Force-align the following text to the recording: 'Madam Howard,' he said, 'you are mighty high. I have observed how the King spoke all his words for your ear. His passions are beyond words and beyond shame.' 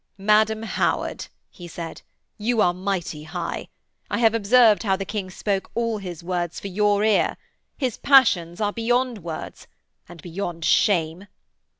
'Madam 0.17 0.63
Howard,' 0.63 1.27
he 1.51 1.67
said, 1.67 2.01
'you 2.39 2.59
are 2.59 2.73
mighty 2.73 3.21
high. 3.21 3.67
I 4.09 4.17
have 4.17 4.33
observed 4.33 4.81
how 4.81 4.95
the 4.95 5.05
King 5.05 5.29
spoke 5.29 5.69
all 5.75 5.99
his 5.99 6.23
words 6.23 6.59
for 6.59 6.69
your 6.69 7.03
ear. 7.03 7.37
His 7.77 7.99
passions 7.99 8.59
are 8.59 8.73
beyond 8.73 9.19
words 9.19 9.67
and 10.09 10.19
beyond 10.23 10.65
shame.' 10.65 11.27